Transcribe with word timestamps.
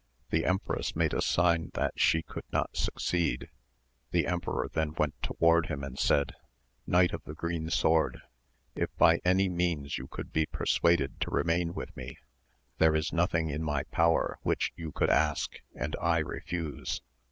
The 0.31 0.45
empress 0.47 0.95
made 0.95 1.13
a 1.13 1.21
sign 1.21 1.69
that 1.75 1.93
she 1.99 2.23
could 2.23 2.45
not 2.51 2.75
succeed, 2.75 3.51
the 4.09 4.25
emperor 4.25 4.67
then 4.67 4.95
went 4.95 5.13
toward 5.21 5.67
him 5.67 5.83
and 5.83 5.99
said, 5.99 6.33
Knight 6.87 7.13
of 7.13 7.23
the 7.25 7.35
Green 7.35 7.69
Sword, 7.69 8.19
if 8.73 8.89
by 8.97 9.21
any 9.23 9.47
means 9.47 9.99
you 9.99 10.07
could 10.07 10.33
be 10.33 10.47
persuaded 10.47 11.21
to 11.21 11.29
remain 11.29 11.75
with 11.75 11.95
me, 11.95 12.17
there 12.79 12.95
is 12.95 13.13
nothing 13.13 13.51
in 13.51 13.61
my 13.61 13.83
power 13.91 14.39
which 14.41 14.73
you 14.75 14.91
could 14.91 15.11
ask 15.11 15.59
and 15.75 15.95
I 16.01 16.17
re 16.17 16.39
fuse. 16.43 17.03